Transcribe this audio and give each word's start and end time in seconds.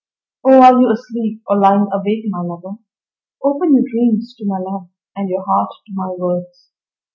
Oh 0.43 0.63
are 0.63 0.81
you 0.81 0.89
asleep, 0.91 1.43
or 1.47 1.59
lying 1.59 1.87
awake, 1.93 2.23
my 2.27 2.41
lover? 2.41 2.79
Open 3.43 3.75
your 3.75 3.83
dreams 3.87 4.33
to 4.39 4.45
my 4.47 4.57
love 4.57 4.89
and 5.15 5.29
your 5.29 5.45
heart 5.45 5.69
to 5.85 5.91
my 5.95 6.09
words. 6.17 6.71